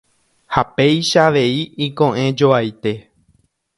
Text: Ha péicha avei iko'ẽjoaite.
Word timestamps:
Ha 0.53 0.61
péicha 0.75 1.21
avei 1.27 1.55
iko'ẽjoaite. 1.85 2.91